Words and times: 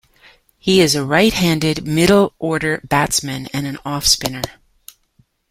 He 0.57 0.81
is 0.81 0.95
a 0.95 1.05
right-handed 1.05 1.85
middle 1.85 2.33
order 2.39 2.81
batsman 2.89 3.47
and 3.53 3.67
an 3.67 3.77
off-spinner. 3.85 4.41